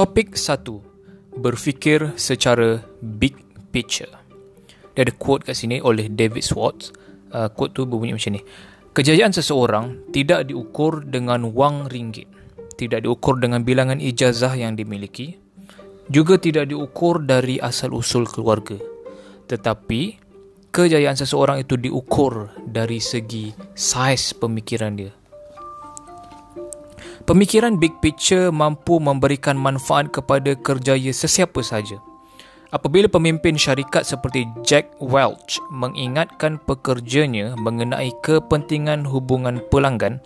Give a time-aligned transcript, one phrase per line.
[0.00, 1.44] Topik 1.
[1.44, 3.36] Berfikir secara big
[3.68, 4.08] picture.
[4.96, 6.88] Dia ada quote kat sini oleh David Swartz.
[7.28, 8.40] Uh, quote tu berbunyi macam ni.
[8.96, 12.24] Kejayaan seseorang tidak diukur dengan wang ringgit.
[12.80, 15.36] Tidak diukur dengan bilangan ijazah yang dimiliki.
[16.08, 18.80] Juga tidak diukur dari asal-usul keluarga.
[19.52, 20.16] Tetapi,
[20.72, 25.12] kejayaan seseorang itu diukur dari segi saiz pemikiran dia.
[27.30, 32.02] Pemikiran big picture mampu memberikan manfaat kepada kerjaya sesiapa saja.
[32.74, 40.18] Apabila pemimpin syarikat seperti Jack Welch mengingatkan pekerjanya mengenai kepentingan hubungan pelanggan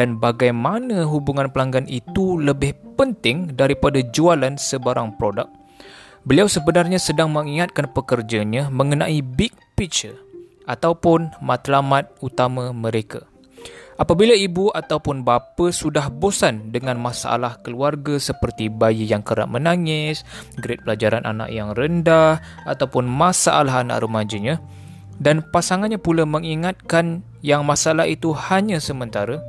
[0.00, 5.52] dan bagaimana hubungan pelanggan itu lebih penting daripada jualan sebarang produk,
[6.24, 10.16] beliau sebenarnya sedang mengingatkan pekerjanya mengenai big picture
[10.64, 13.28] ataupun matlamat utama mereka.
[13.96, 20.20] Apabila ibu ataupun bapa sudah bosan dengan masalah keluarga seperti bayi yang kerap menangis,
[20.60, 24.60] grade pelajaran anak yang rendah ataupun masalah anak remajanya
[25.16, 29.40] dan pasangannya pula mengingatkan yang masalah itu hanya sementara,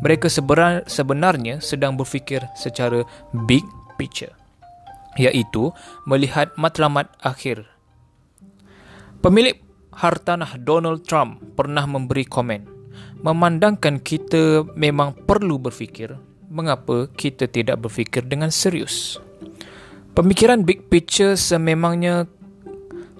[0.00, 0.32] mereka
[0.88, 3.04] sebenarnya sedang berfikir secara
[3.44, 3.64] big
[4.00, 4.32] picture
[5.20, 5.68] iaitu
[6.08, 7.68] melihat matlamat akhir.
[9.20, 9.60] Pemilik
[9.92, 12.79] hartanah Donald Trump pernah memberi komen
[13.20, 16.16] memandangkan kita memang perlu berfikir
[16.50, 19.22] mengapa kita tidak berfikir dengan serius.
[20.18, 22.26] Pemikiran big picture sememangnya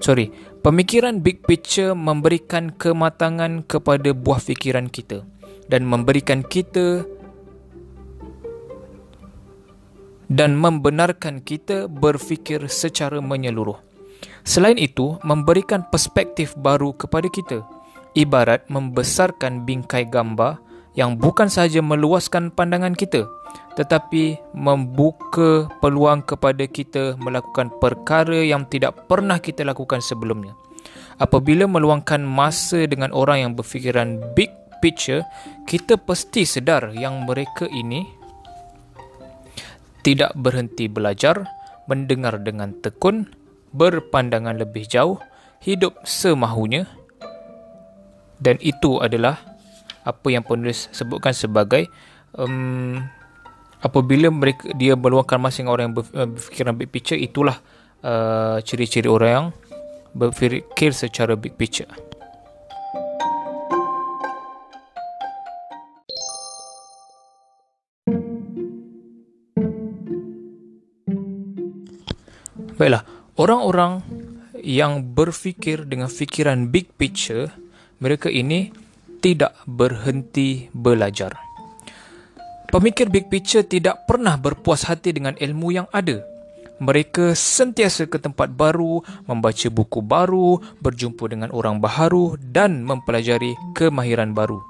[0.03, 0.35] sorry,
[0.67, 5.23] pemikiran big picture memberikan kematangan kepada buah fikiran kita
[5.71, 7.07] dan memberikan kita
[10.27, 13.79] dan membenarkan kita berfikir secara menyeluruh.
[14.43, 17.63] Selain itu, memberikan perspektif baru kepada kita
[18.17, 20.59] ibarat membesarkan bingkai gambar
[20.99, 23.27] yang bukan sahaja meluaskan pandangan kita
[23.79, 30.53] tetapi membuka peluang kepada kita melakukan perkara yang tidak pernah kita lakukan sebelumnya.
[31.17, 34.53] Apabila meluangkan masa dengan orang yang berfikiran big
[34.85, 35.25] picture,
[35.69, 38.05] kita pasti sedar yang mereka ini
[40.05, 41.45] tidak berhenti belajar,
[41.89, 43.29] mendengar dengan tekun,
[43.73, 45.21] berpandangan lebih jauh,
[45.61, 46.85] hidup semahunya
[48.41, 49.39] dan itu adalah
[50.01, 51.93] apa yang penulis sebutkan sebagai
[52.35, 52.97] um,
[53.85, 57.61] apabila mereka dia meluangkan masa dengan orang yang uh, berfikiran big picture itulah
[58.01, 59.47] uh, ciri-ciri orang yang
[60.17, 61.89] berfikir secara big picture.
[72.81, 73.05] Baiklah,
[73.37, 74.01] orang-orang
[74.65, 77.53] yang berfikir dengan fikiran big picture
[78.01, 78.73] mereka ini
[79.21, 81.37] tidak berhenti belajar.
[82.73, 86.25] Pemikir big picture tidak pernah berpuas hati dengan ilmu yang ada.
[86.81, 94.33] Mereka sentiasa ke tempat baru, membaca buku baru, berjumpa dengan orang baharu dan mempelajari kemahiran
[94.33, 94.65] baru.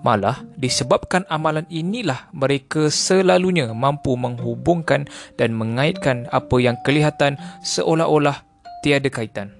[0.00, 5.04] Malah, disebabkan amalan inilah mereka selalunya mampu menghubungkan
[5.36, 8.40] dan mengaitkan apa yang kelihatan seolah-olah
[8.80, 9.59] tiada kaitan.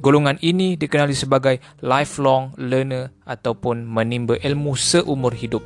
[0.00, 5.60] Golongan ini dikenali sebagai lifelong learner ataupun menimba ilmu seumur hidup.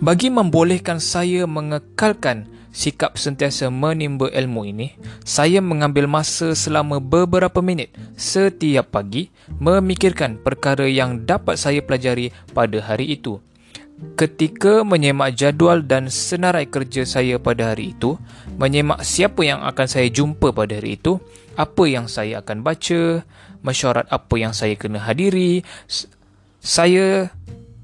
[0.00, 4.96] Bagi membolehkan saya mengekalkan sikap sentiasa menimba ilmu ini,
[5.26, 9.28] saya mengambil masa selama beberapa minit setiap pagi
[9.60, 13.40] memikirkan perkara yang dapat saya pelajari pada hari itu.
[14.16, 18.16] Ketika menyemak jadual dan senarai kerja saya pada hari itu,
[18.56, 21.20] menyemak siapa yang akan saya jumpa pada hari itu,
[21.56, 23.24] apa yang saya akan baca,
[23.60, 25.64] mesyuarat apa yang saya kena hadiri.
[26.60, 27.28] Saya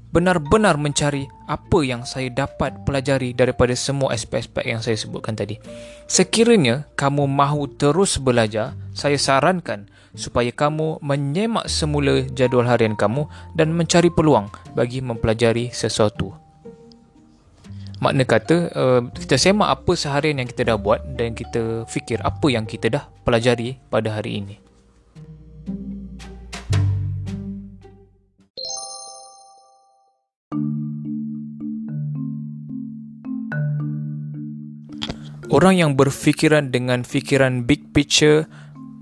[0.09, 5.61] benar-benar mencari apa yang saya dapat pelajari daripada semua aspek-aspek yang saya sebutkan tadi.
[6.09, 13.25] Sekiranya kamu mahu terus belajar, saya sarankan supaya kamu menyemak semula jadual harian kamu
[13.57, 14.47] dan mencari peluang
[14.77, 16.31] bagi mempelajari sesuatu.
[17.97, 22.45] Makna kata uh, kita semak apa seharian yang kita dah buat dan kita fikir apa
[22.53, 24.55] yang kita dah pelajari pada hari ini.
[35.47, 38.45] Orang yang berfikiran dengan fikiran big picture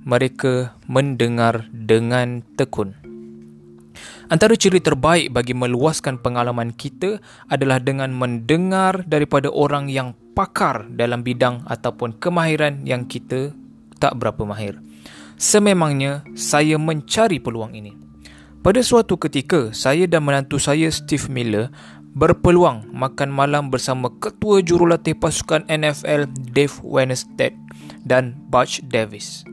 [0.05, 2.93] mereka mendengar dengan tekun.
[4.25, 11.21] Antara ciri terbaik bagi meluaskan pengalaman kita adalah dengan mendengar daripada orang yang pakar dalam
[11.21, 13.53] bidang ataupun kemahiran yang kita
[14.01, 14.81] tak berapa mahir.
[15.37, 17.93] Sememangnya saya mencari peluang ini.
[18.65, 21.69] Pada suatu ketika, saya dan menantu saya Steve Miller
[22.17, 27.53] berpeluang makan malam bersama ketua jurulatih pasukan NFL Dave Wenstead
[28.01, 29.45] dan Butch Davis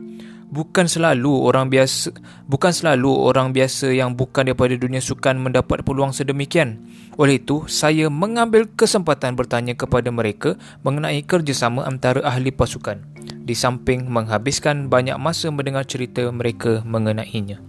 [0.53, 2.13] bukan selalu orang biasa
[2.45, 6.85] bukan selalu orang biasa yang bukan daripada dunia sukan mendapat peluang sedemikian.
[7.17, 10.53] Oleh itu, saya mengambil kesempatan bertanya kepada mereka
[10.85, 13.01] mengenai kerjasama antara ahli pasukan
[13.43, 17.59] di samping menghabiskan banyak masa mendengar cerita mereka mengenainya.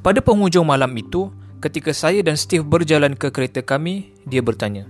[0.00, 4.84] Pada penghujung malam itu, ketika saya dan Steve berjalan ke kereta kami, dia bertanya,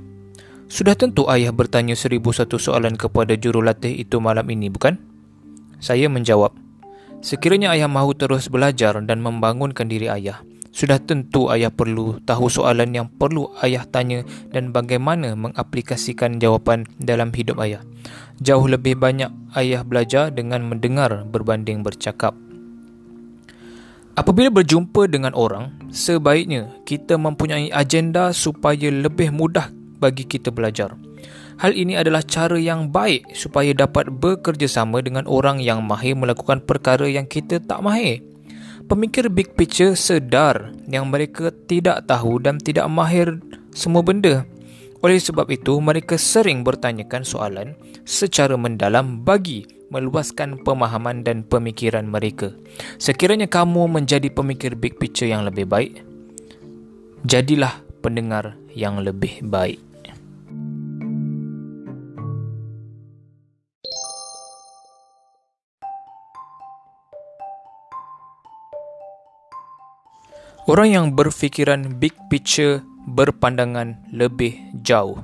[0.67, 4.99] "Sudah tentu ayah bertanya seribu satu soalan kepada jurulatih itu malam ini, bukan?"
[5.79, 6.64] Saya menjawab,
[7.25, 10.45] Sekiranya ayah mahu terus belajar dan membangunkan diri ayah,
[10.77, 17.33] sudah tentu ayah perlu tahu soalan yang perlu ayah tanya dan bagaimana mengaplikasikan jawapan dalam
[17.33, 17.81] hidup ayah.
[18.45, 22.37] Jauh lebih banyak ayah belajar dengan mendengar berbanding bercakap.
[24.21, 30.93] Apabila berjumpa dengan orang, sebaiknya kita mempunyai agenda supaya lebih mudah bagi kita belajar.
[31.63, 37.07] Hal ini adalah cara yang baik supaya dapat bekerjasama dengan orang yang mahir melakukan perkara
[37.07, 38.23] yang kita tak mahir.
[38.85, 43.41] Pemikir big picture sedar yang mereka tidak tahu dan tidak mahir
[43.73, 44.45] semua benda.
[45.01, 47.77] Oleh sebab itu, mereka sering bertanyakan soalan
[48.09, 52.53] secara mendalam bagi meluaskan pemahaman dan pemikiran mereka.
[52.97, 56.03] Sekiranya kamu menjadi pemikir big picture yang lebih baik,
[57.25, 59.94] jadilah pendengar yang lebih baik.
[70.65, 75.21] Orang yang berfikiran big picture berpandangan lebih jauh.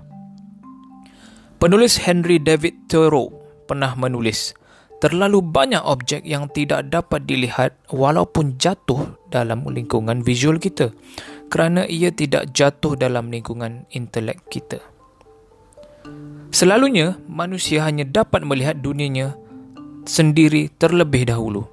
[1.57, 3.33] Penulis Henry David Thoreau
[3.65, 4.53] pernah menulis,
[5.01, 10.93] terlalu banyak objek yang tidak dapat dilihat walaupun jatuh dalam lingkungan visual kita
[11.49, 14.77] kerana ia tidak jatuh dalam lingkungan intelek kita.
[16.53, 19.41] Selalunya, manusia hanya dapat melihat dunianya
[20.05, 21.65] sendiri terlebih dahulu.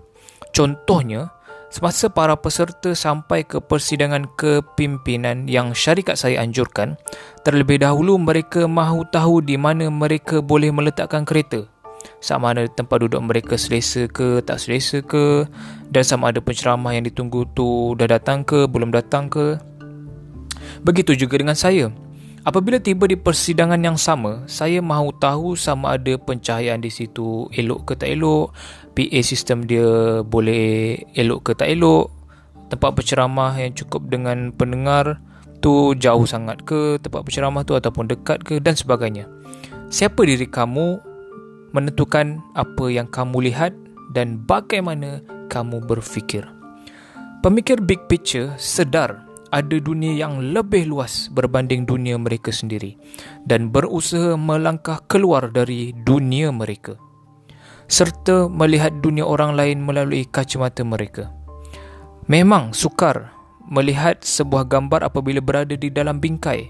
[0.55, 1.36] Contohnya,
[1.67, 6.95] Semasa para peserta sampai ke persidangan kepimpinan yang syarikat saya anjurkan,
[7.43, 11.67] terlebih dahulu mereka mahu tahu di mana mereka boleh meletakkan kereta.
[12.23, 15.43] Sama ada tempat duduk mereka selesa ke tak selesa ke
[15.91, 19.59] dan sama ada penceramah yang ditunggu tu dah datang ke belum datang ke.
[20.87, 21.91] Begitu juga dengan saya.
[22.47, 27.91] Apabila tiba di persidangan yang sama, saya mahu tahu sama ada pencahayaan di situ elok
[27.91, 28.55] ke tak elok,
[28.95, 32.07] PA sistem dia boleh elok ke tak elok,
[32.71, 35.19] tempat berceramah yang cukup dengan pendengar
[35.59, 39.27] tu jauh sangat ke tempat berceramah tu ataupun dekat ke dan sebagainya.
[39.91, 41.03] Siapa diri kamu
[41.75, 43.75] menentukan apa yang kamu lihat
[44.15, 45.19] dan bagaimana
[45.51, 46.47] kamu berfikir.
[47.43, 52.99] Pemikir big picture sedar ada dunia yang lebih luas berbanding dunia mereka sendiri
[53.47, 56.99] dan berusaha melangkah keluar dari dunia mereka
[57.87, 61.31] serta melihat dunia orang lain melalui kacamata mereka.
[62.27, 63.31] Memang sukar
[63.71, 66.67] melihat sebuah gambar apabila berada di dalam bingkai.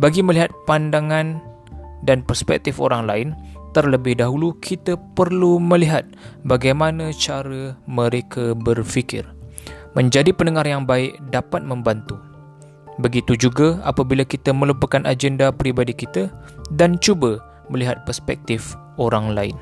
[0.00, 1.36] Bagi melihat pandangan
[2.08, 3.28] dan perspektif orang lain,
[3.76, 6.08] terlebih dahulu kita perlu melihat
[6.48, 9.28] bagaimana cara mereka berfikir.
[9.90, 12.14] Menjadi pendengar yang baik dapat membantu.
[13.02, 16.30] Begitu juga apabila kita melupakan agenda pribadi kita
[16.70, 19.58] dan cuba melihat perspektif orang lain.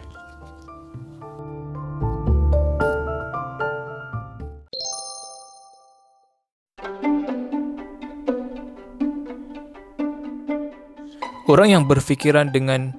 [11.48, 12.92] Orang yang berfikiran dengan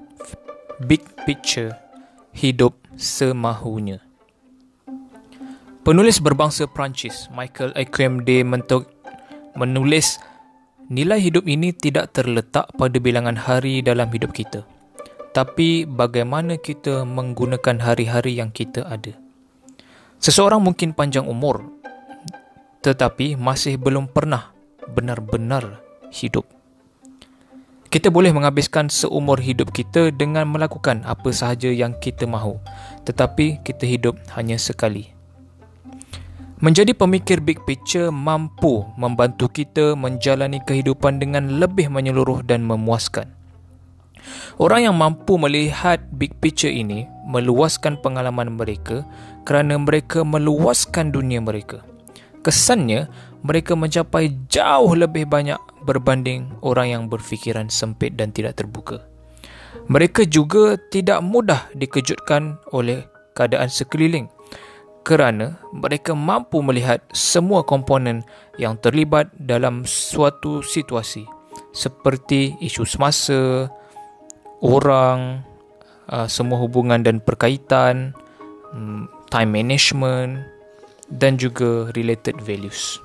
[0.82, 1.70] big picture
[2.34, 4.09] hidup semahunya.
[5.80, 8.84] Penulis berbangsa Perancis, Michael Akwem de Mentok
[9.56, 10.20] menulis
[10.92, 14.68] nilai hidup ini tidak terletak pada bilangan hari dalam hidup kita.
[15.32, 19.16] Tapi bagaimana kita menggunakan hari-hari yang kita ada.
[20.20, 21.64] Seseorang mungkin panjang umur
[22.84, 24.52] tetapi masih belum pernah
[24.84, 25.80] benar-benar
[26.12, 26.44] hidup.
[27.88, 32.60] Kita boleh menghabiskan seumur hidup kita dengan melakukan apa sahaja yang kita mahu,
[33.08, 35.19] tetapi kita hidup hanya sekali.
[36.60, 43.32] Menjadi pemikir big picture mampu membantu kita menjalani kehidupan dengan lebih menyeluruh dan memuaskan.
[44.60, 49.08] Orang yang mampu melihat big picture ini meluaskan pengalaman mereka
[49.48, 51.80] kerana mereka meluaskan dunia mereka.
[52.44, 53.08] Kesannya,
[53.40, 55.56] mereka mencapai jauh lebih banyak
[55.88, 59.00] berbanding orang yang berfikiran sempit dan tidak terbuka.
[59.88, 64.28] Mereka juga tidak mudah dikejutkan oleh keadaan sekeliling
[65.00, 68.22] kerana mereka mampu melihat semua komponen
[68.60, 71.24] yang terlibat dalam suatu situasi
[71.70, 73.70] seperti isu semasa,
[74.60, 75.40] orang,
[76.10, 78.12] uh, semua hubungan dan perkaitan,
[78.74, 80.42] um, time management
[81.10, 82.98] dan juga related values.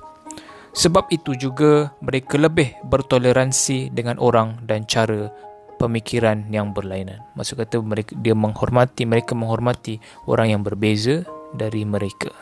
[0.76, 5.32] Sebab itu juga mereka lebih bertoleransi dengan orang dan cara
[5.80, 7.24] pemikiran yang berlainan.
[7.32, 9.96] Maksud kata mereka dia menghormati mereka menghormati
[10.28, 11.24] orang yang berbeza
[11.54, 12.32] dari mereka.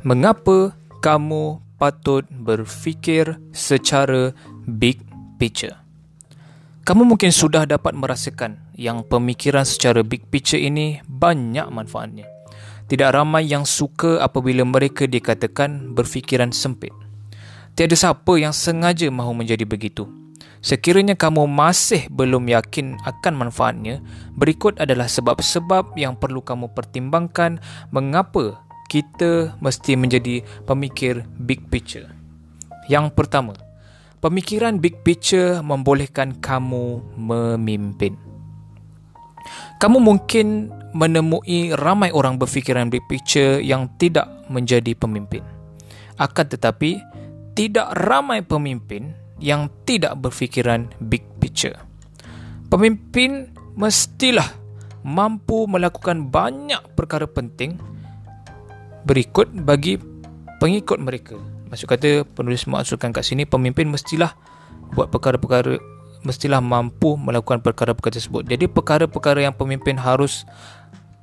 [0.00, 0.72] Mengapa
[1.04, 4.32] kamu patut berfikir secara
[4.64, 4.96] big
[5.36, 5.89] picture?
[6.80, 12.24] Kamu mungkin sudah dapat merasakan yang pemikiran secara big picture ini banyak manfaatnya.
[12.88, 16.90] Tidak ramai yang suka apabila mereka dikatakan berfikiran sempit.
[17.76, 20.08] Tiada siapa yang sengaja mahu menjadi begitu.
[20.64, 24.00] Sekiranya kamu masih belum yakin akan manfaatnya,
[24.36, 27.60] berikut adalah sebab-sebab yang perlu kamu pertimbangkan
[27.92, 28.60] mengapa
[28.92, 32.08] kita mesti menjadi pemikir big picture.
[32.90, 33.54] Yang pertama,
[34.20, 38.14] pemikiran big picture membolehkan kamu memimpin.
[39.80, 45.40] Kamu mungkin menemui ramai orang berfikiran big picture yang tidak menjadi pemimpin.
[46.20, 47.00] Akan tetapi,
[47.56, 51.74] tidak ramai pemimpin yang tidak berfikiran big picture.
[52.68, 54.46] Pemimpin mestilah
[55.00, 57.80] mampu melakukan banyak perkara penting
[59.08, 59.96] berikut bagi
[60.60, 61.40] pengikut mereka.
[61.70, 64.34] Maksud kata penulis maksudkan kat sini pemimpin mestilah
[64.90, 65.78] buat perkara-perkara
[66.26, 68.44] mestilah mampu melakukan perkara-perkara tersebut.
[68.44, 70.44] Jadi perkara-perkara yang pemimpin harus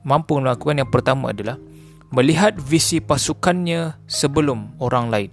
[0.02, 1.60] mampu melakukan yang pertama adalah
[2.10, 5.32] melihat visi pasukannya sebelum orang lain.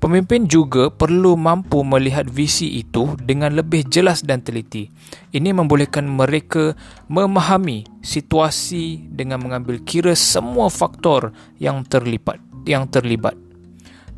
[0.00, 4.88] Pemimpin juga perlu mampu melihat visi itu dengan lebih jelas dan teliti.
[5.28, 6.72] Ini membolehkan mereka
[7.04, 12.40] memahami situasi dengan mengambil kira semua faktor yang terlibat.
[12.64, 13.49] Yang terlibat.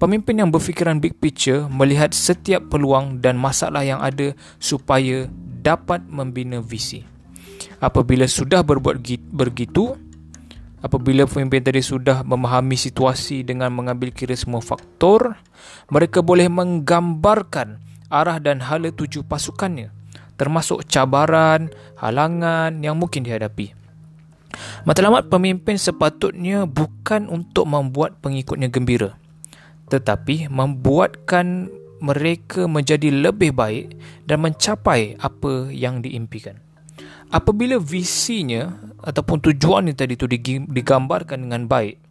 [0.02, 5.30] Pemimpin yang berfikiran big picture melihat setiap peluang dan masalah yang ada supaya
[5.62, 7.06] dapat membina visi.
[7.78, 8.98] Apabila sudah berbuat
[9.30, 9.94] begitu,
[10.82, 15.38] Apabila pemimpin tadi sudah memahami situasi dengan mengambil kira semua faktor,
[15.86, 17.78] mereka boleh menggambarkan
[18.10, 19.94] arah dan hala tuju pasukannya,
[20.34, 21.70] termasuk cabaran,
[22.02, 23.78] halangan yang mungkin dihadapi.
[24.82, 29.21] Matlamat pemimpin sepatutnya bukan untuk membuat pengikutnya gembira,
[29.92, 31.68] tetapi membuatkan
[32.00, 33.94] mereka menjadi lebih baik
[34.24, 36.56] dan mencapai apa yang diimpikan.
[37.28, 38.72] Apabila visinya
[39.04, 40.28] ataupun tujuannya tadi itu
[40.68, 42.02] digambarkan dengan baik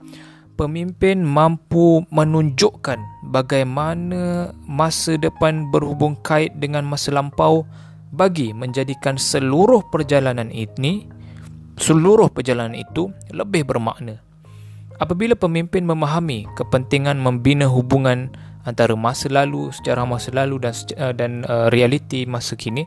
[0.62, 3.02] pemimpin mampu menunjukkan
[3.34, 7.66] bagaimana masa depan berhubung kait dengan masa lampau
[8.14, 11.10] bagi menjadikan seluruh perjalanan ini
[11.82, 14.22] seluruh perjalanan itu lebih bermakna
[15.02, 18.30] apabila pemimpin memahami kepentingan membina hubungan
[18.62, 22.86] antara masa lalu, sejarah masa lalu dan uh, dan uh, realiti masa kini,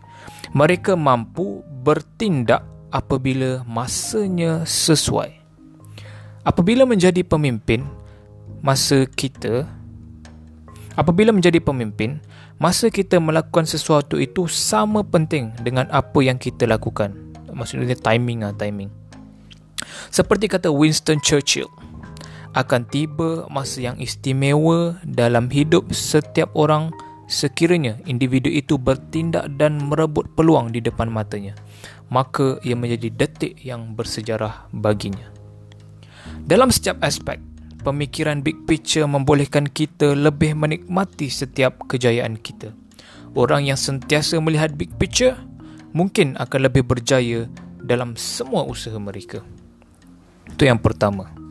[0.54, 2.62] mereka mampu bertindak
[2.94, 5.34] apabila masanya sesuai.
[6.46, 7.82] Apabila menjadi pemimpin,
[8.62, 9.66] masa kita
[10.94, 12.22] apabila menjadi pemimpin,
[12.62, 17.10] masa kita melakukan sesuatu itu sama penting dengan apa yang kita lakukan.
[17.50, 18.90] Maksudnya timing ah timing.
[20.14, 21.66] Seperti kata Winston Churchill,
[22.54, 26.94] akan tiba masa yang istimewa dalam hidup setiap orang
[27.26, 31.58] sekiranya individu itu bertindak dan merebut peluang di depan matanya.
[32.14, 35.26] Maka ia menjadi detik yang bersejarah baginya.
[36.46, 37.42] Dalam setiap aspek
[37.82, 42.70] pemikiran big picture membolehkan kita lebih menikmati setiap kejayaan kita.
[43.34, 45.34] Orang yang sentiasa melihat big picture
[45.90, 47.50] mungkin akan lebih berjaya
[47.82, 49.42] dalam semua usaha mereka.
[50.54, 51.43] Itu yang pertama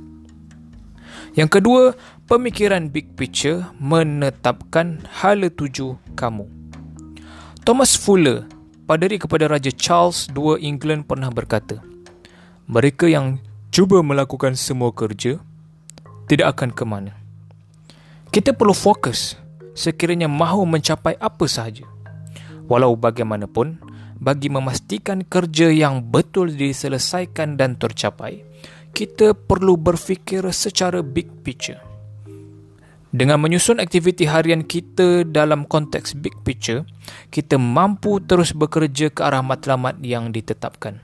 [1.33, 1.97] yang kedua,
[2.29, 6.45] pemikiran big picture menetapkan hala tuju kamu.
[7.65, 8.45] Thomas Fuller,
[8.85, 11.81] paderi kepada Raja Charles II England pernah berkata,
[12.69, 13.41] mereka yang
[13.73, 15.41] cuba melakukan semua kerja
[16.29, 17.17] tidak akan ke mana.
[18.29, 19.33] Kita perlu fokus
[19.73, 21.85] sekiranya mahu mencapai apa sahaja.
[22.69, 23.81] Walau bagaimanapun,
[24.21, 28.45] bagi memastikan kerja yang betul diselesaikan dan tercapai,
[28.93, 31.81] kita perlu berfikir secara big picture.
[33.13, 36.81] Dengan menyusun aktiviti harian kita dalam konteks big picture,
[37.29, 40.97] kita mampu terus bekerja ke arah matlamat yang ditetapkan.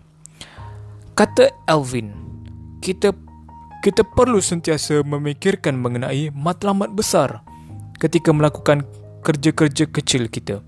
[1.14, 2.14] Kata Alvin,
[2.82, 3.14] kita
[3.86, 7.46] kita perlu sentiasa memikirkan mengenai matlamat besar
[8.02, 8.86] ketika melakukan
[9.22, 10.66] kerja-kerja kecil kita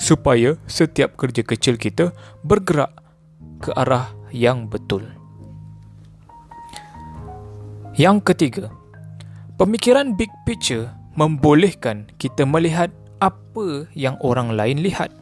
[0.00, 2.10] supaya setiap kerja kecil kita
[2.42, 2.90] bergerak
[3.62, 5.19] ke arah yang betul.
[8.00, 8.72] Yang ketiga,
[9.60, 10.88] pemikiran big picture
[11.20, 12.88] membolehkan kita melihat
[13.20, 15.12] apa yang orang lain lihat.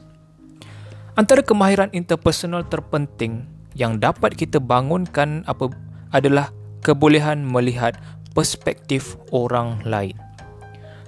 [1.18, 5.75] Antara kemahiran interpersonal terpenting yang dapat kita bangunkan apa
[6.14, 6.54] adalah
[6.87, 7.99] kebolehan melihat
[8.30, 10.14] perspektif orang lain.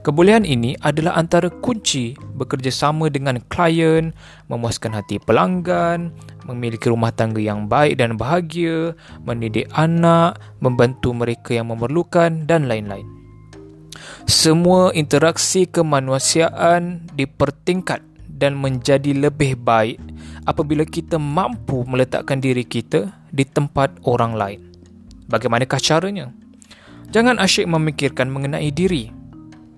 [0.02, 4.10] Kebolehan ini adalah antara kunci bekerjasama dengan klien,
[4.50, 6.10] memuaskan hati pelanggan,
[6.46, 8.94] memiliki rumah tangga yang baik dan bahagia,
[9.24, 13.04] mendidik anak, membantu mereka yang memerlukan dan lain-lain.
[14.24, 20.00] Semua interaksi kemanusiaan dipertingkat dan menjadi lebih baik
[20.48, 24.60] apabila kita mampu meletakkan diri kita di tempat orang lain.
[25.28, 26.32] Bagaimanakah caranya?
[27.10, 29.10] Jangan asyik memikirkan mengenai diri,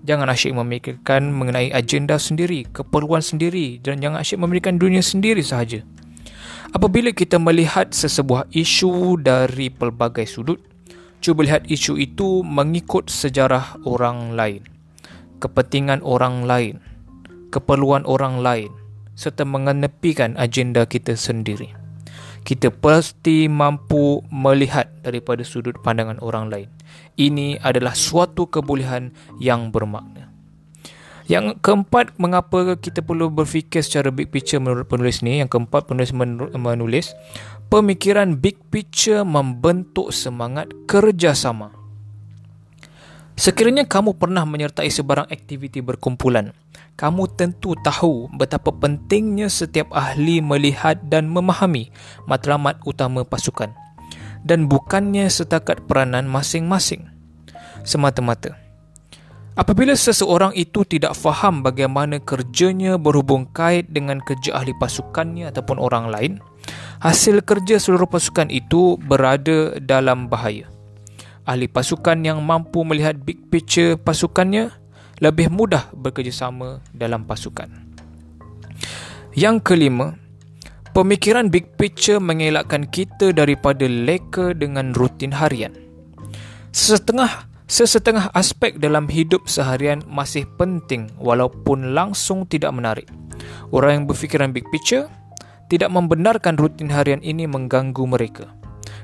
[0.03, 5.79] Jangan asyik memikirkan mengenai agenda sendiri, keperluan sendiri dan jangan asyik memikirkan dunia sendiri sahaja.
[6.71, 10.63] Apabila kita melihat sesebuah isu dari pelbagai sudut,
[11.19, 14.63] cuba lihat isu itu mengikut sejarah orang lain,
[15.43, 16.79] kepentingan orang lain,
[17.51, 18.71] keperluan orang lain
[19.19, 21.75] serta mengenepikan agenda kita sendiri.
[22.43, 26.69] Kita pasti mampu melihat daripada sudut pandangan orang lain
[27.17, 30.22] ini adalah suatu kebolehan yang bermakna.
[31.23, 35.39] Yang keempat, mengapa kita perlu berfikir secara big picture menurut penulis ni?
[35.39, 36.11] Yang keempat, penulis
[36.51, 37.15] menulis,
[37.71, 41.71] pemikiran big picture membentuk semangat kerjasama.
[43.33, 46.53] Sekiranya kamu pernah menyertai sebarang aktiviti berkumpulan,
[46.93, 51.89] kamu tentu tahu betapa pentingnya setiap ahli melihat dan memahami
[52.29, 53.73] matlamat utama pasukan
[54.45, 57.09] dan bukannya setakat peranan masing-masing
[57.81, 58.62] semata-mata.
[59.53, 66.09] Apabila seseorang itu tidak faham bagaimana kerjanya berhubung kait dengan kerja ahli pasukannya ataupun orang
[66.09, 66.33] lain,
[67.05, 70.65] hasil kerja seluruh pasukan itu berada dalam bahaya.
[71.45, 74.73] Ahli pasukan yang mampu melihat big picture pasukannya
[75.21, 77.69] lebih mudah bekerjasama dalam pasukan.
[79.37, 80.17] Yang kelima,
[80.93, 85.73] Pemikiran big picture mengelakkan kita daripada leka dengan rutin harian.
[86.69, 93.09] Sesetengah sesetengah aspek dalam hidup seharian masih penting walaupun langsung tidak menarik.
[93.73, 95.09] Orang yang berfikiran big picture
[95.73, 98.53] tidak membenarkan rutin harian ini mengganggu mereka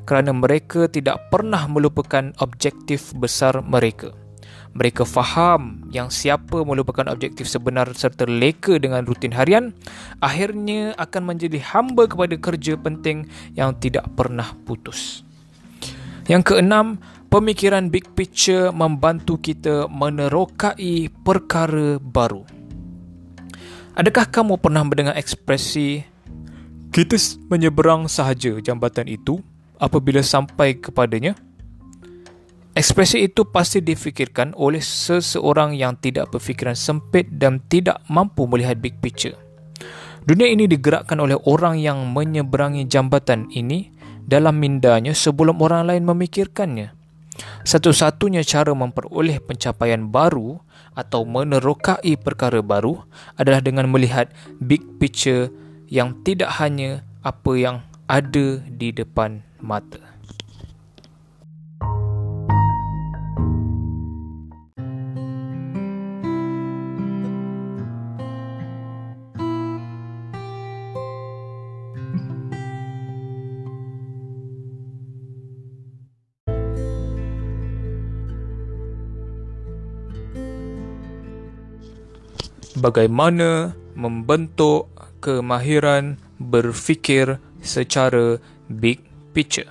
[0.06, 4.14] kerana mereka tidak pernah melupakan objektif besar mereka
[4.78, 9.74] mereka faham yang siapa melupakan objektif sebenar serta leka dengan rutin harian
[10.22, 13.26] akhirnya akan menjadi hamba kepada kerja penting
[13.58, 15.26] yang tidak pernah putus.
[16.30, 22.44] Yang keenam, pemikiran big picture membantu kita menerokai perkara baru.
[23.94, 26.02] Adakah kamu pernah mendengar ekspresi
[26.90, 27.16] kita
[27.48, 29.38] menyeberang sahaja jambatan itu
[29.78, 31.38] apabila sampai kepadanya?
[32.74, 38.98] Ekspresi itu pasti difikirkan oleh seseorang yang tidak berfikiran sempit dan tidak mampu melihat big
[39.04, 39.36] picture.
[40.24, 43.92] Dunia ini digerakkan oleh orang yang menyeberangi jambatan ini
[44.24, 46.99] dalam mindanya sebelum orang lain memikirkannya.
[47.64, 50.60] Satu-satunya cara memperoleh pencapaian baru
[50.98, 53.06] atau menerokai perkara baru
[53.40, 55.54] adalah dengan melihat big picture
[55.88, 57.78] yang tidak hanya apa yang
[58.10, 60.09] ada di depan mata.
[82.80, 84.88] Bagaimana membentuk
[85.20, 88.40] kemahiran berfikir secara
[88.72, 89.04] big
[89.36, 89.68] picture.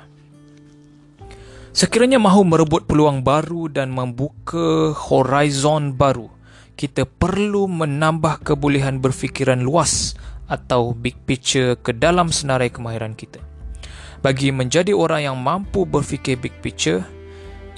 [1.72, 6.28] Sekiranya mahu merebut peluang baru dan membuka horizon baru,
[6.76, 10.18] kita perlu menambah kebolehan berfikiran luas
[10.48, 13.38] atau big picture ke dalam senarai kemahiran kita.
[14.18, 17.06] Bagi menjadi orang yang mampu berfikir big picture,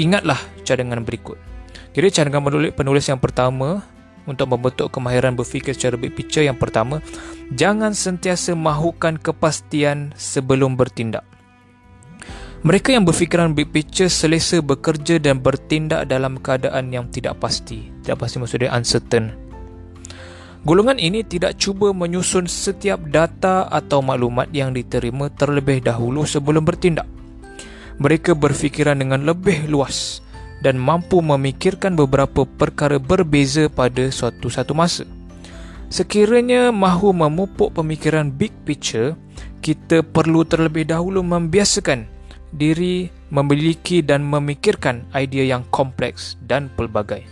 [0.01, 1.37] ingatlah cadangan berikut.
[1.93, 3.85] Jadi cadangan penulis yang pertama
[4.31, 7.03] untuk membentuk kemahiran berfikir secara big picture yang pertama,
[7.51, 11.27] jangan sentiasa mahukan kepastian sebelum bertindak.
[12.63, 17.91] Mereka yang berfikiran big picture selesa bekerja dan bertindak dalam keadaan yang tidak pasti.
[18.05, 19.33] Tidak pasti maksudnya uncertain.
[20.63, 27.09] Golongan ini tidak cuba menyusun setiap data atau maklumat yang diterima terlebih dahulu sebelum bertindak.
[28.01, 30.25] mereka berfikiran dengan lebih luas
[30.61, 35.05] dan mampu memikirkan beberapa perkara berbeza pada suatu satu masa.
[35.91, 39.19] Sekiranya mahu memupuk pemikiran big picture,
[39.59, 42.07] kita perlu terlebih dahulu membiasakan
[42.55, 47.27] diri memiliki dan memikirkan idea yang kompleks dan pelbagai.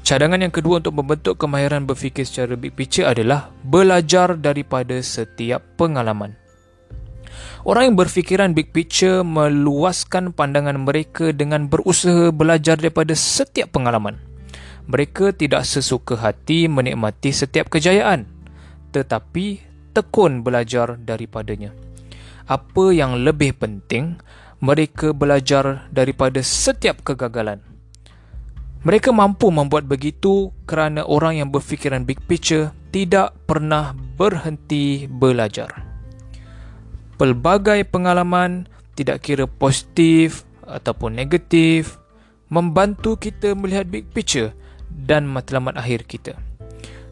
[0.00, 6.39] Cadangan yang kedua untuk membentuk kemahiran berfikir secara big picture adalah belajar daripada setiap pengalaman.
[7.60, 14.16] Orang yang berfikiran big picture meluaskan pandangan mereka dengan berusaha belajar daripada setiap pengalaman.
[14.88, 18.24] Mereka tidak sesuka hati menikmati setiap kejayaan,
[18.96, 19.60] tetapi
[19.92, 21.76] tekun belajar daripadanya.
[22.48, 24.18] Apa yang lebih penting,
[24.58, 27.60] mereka belajar daripada setiap kegagalan.
[28.80, 35.89] Mereka mampu membuat begitu kerana orang yang berfikiran big picture tidak pernah berhenti belajar
[37.20, 38.64] pelbagai pengalaman
[38.96, 42.00] tidak kira positif ataupun negatif
[42.48, 44.56] membantu kita melihat big picture
[44.88, 46.32] dan matlamat akhir kita.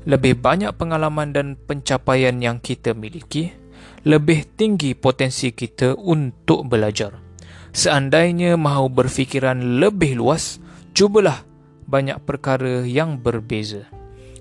[0.08, 3.52] Lebih banyak pengalaman dan pencapaian yang kita miliki,
[4.08, 7.12] lebih tinggi potensi kita untuk belajar.
[7.76, 10.56] Seandainya mahu berfikiran lebih luas,
[10.96, 11.44] cubalah
[11.84, 13.84] banyak perkara yang berbeza.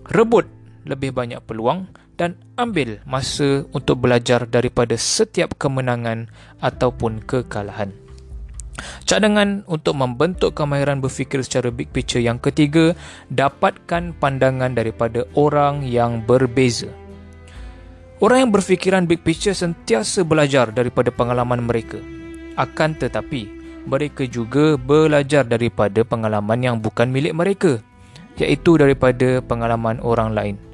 [0.07, 0.47] Rebut
[0.87, 6.27] lebih banyak peluang dan ambil masa untuk belajar daripada setiap kemenangan
[6.59, 7.93] ataupun kekalahan.
[9.09, 12.93] Cadangan untuk membentuk kemahiran berfikir secara big picture yang ketiga,
[13.33, 16.89] dapatkan pandangan daripada orang yang berbeza.
[18.21, 22.01] Orang yang berfikiran big picture sentiasa belajar daripada pengalaman mereka.
[22.57, 23.49] Akan tetapi,
[23.85, 27.81] mereka juga belajar daripada pengalaman yang bukan milik mereka,
[28.37, 30.66] iaitu daripada pengalaman orang lain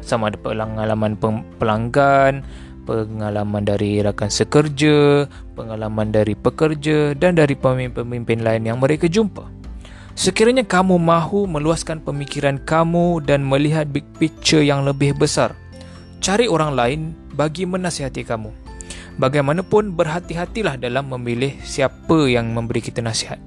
[0.00, 1.16] sama ada pengalaman
[1.56, 2.44] pelanggan,
[2.84, 9.46] pengalaman dari rakan sekerja, pengalaman dari pekerja dan dari pemimpin-pemimpin lain yang mereka jumpa.
[10.18, 15.56] Sekiranya kamu mahu meluaskan pemikiran kamu dan melihat big picture yang lebih besar,
[16.20, 17.00] cari orang lain
[17.32, 18.52] bagi menasihati kamu.
[19.16, 23.40] Bagaimanapun berhati-hatilah dalam memilih siapa yang memberi kita nasihat.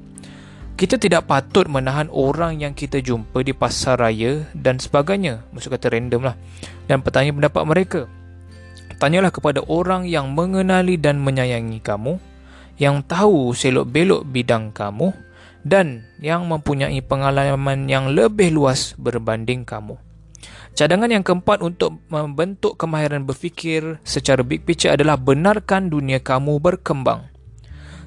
[0.73, 5.45] Kita tidak patut menahan orang yang kita jumpa di pasar raya dan sebagainya.
[5.53, 6.35] Maksud kata random lah.
[6.89, 8.01] Dan bertanya pendapat mereka.
[8.97, 12.17] Tanyalah kepada orang yang mengenali dan menyayangi kamu.
[12.81, 15.13] Yang tahu selok-belok bidang kamu.
[15.61, 19.95] Dan yang mempunyai pengalaman yang lebih luas berbanding kamu.
[20.73, 27.32] Cadangan yang keempat untuk membentuk kemahiran berfikir secara big picture adalah benarkan dunia kamu berkembang.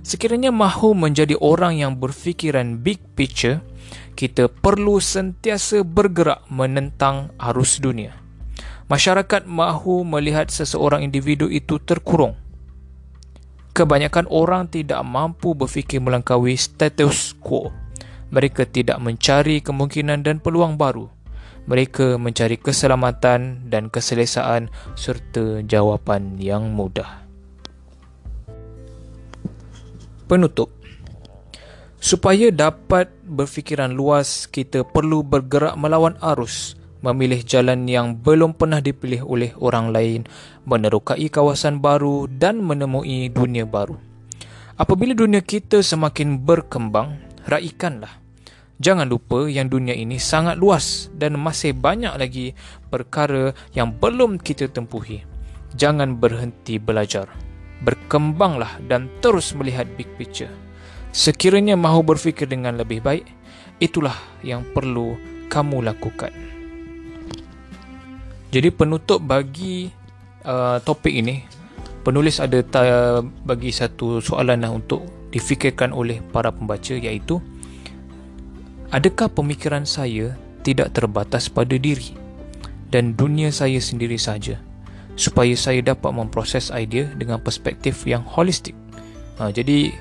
[0.07, 3.59] Sekiranya mahu menjadi orang yang berfikiran big picture,
[4.15, 8.15] kita perlu sentiasa bergerak menentang arus dunia.
[8.87, 12.39] Masyarakat mahu melihat seseorang individu itu terkurung.
[13.75, 17.75] Kebanyakan orang tidak mampu berfikir melangkaui status quo.
[18.31, 21.11] Mereka tidak mencari kemungkinan dan peluang baru.
[21.67, 27.26] Mereka mencari keselamatan dan keselesaan serta jawapan yang mudah
[30.27, 30.71] penutup.
[31.97, 39.25] Supaya dapat berfikiran luas, kita perlu bergerak melawan arus, memilih jalan yang belum pernah dipilih
[39.25, 40.21] oleh orang lain,
[40.69, 43.97] menerokai kawasan baru dan menemui dunia baru.
[44.77, 47.17] Apabila dunia kita semakin berkembang,
[47.49, 48.21] raikanlah.
[48.77, 52.53] Jangan lupa yang dunia ini sangat luas dan masih banyak lagi
[52.93, 55.25] perkara yang belum kita tempuhi.
[55.73, 57.46] Jangan berhenti belajar
[57.87, 60.51] berkembanglah dan terus melihat big picture.
[61.15, 63.25] Sekiranya mahu berfikir dengan lebih baik,
[63.79, 65.15] itulah yang perlu
[65.47, 66.35] kamu lakukan.
[68.51, 69.87] Jadi penutup bagi
[70.43, 71.47] uh, topik ini,
[72.03, 77.43] penulis ada ta- bagi satu soalan lah untuk difikirkan oleh para pembaca iaitu
[78.95, 82.15] adakah pemikiran saya tidak terbatas pada diri
[82.91, 84.63] dan dunia saya sendiri saja?
[85.17, 88.77] Supaya saya dapat memproses idea dengan perspektif yang holistik.
[89.41, 89.93] Ha, jadi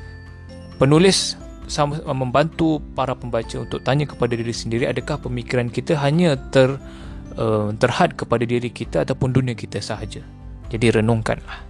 [0.78, 6.78] penulis sama membantu para pembaca untuk tanya kepada diri sendiri adakah pemikiran kita hanya ter
[7.41, 10.21] uh, terhad kepada diri kita ataupun dunia kita sahaja.
[10.69, 11.64] Jadi renungkanlah.